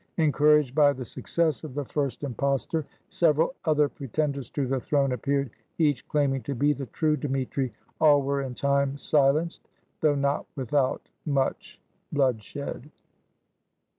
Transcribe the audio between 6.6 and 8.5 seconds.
the true Dmitri. All were